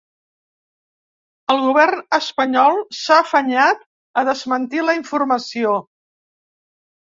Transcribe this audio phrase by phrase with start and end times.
[1.55, 3.87] El govern espanyol s’ha afanyat
[4.23, 5.79] a desmentir la informació.